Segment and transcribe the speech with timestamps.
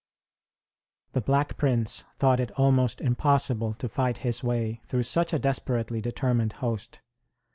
[1.11, 6.01] The Black Prince thought it almost impossible to fight his way through such a desperately
[6.01, 7.01] determined host.